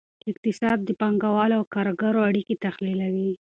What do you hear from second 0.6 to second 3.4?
د پانګوالو او کارګرو اړیکې تحلیلوي.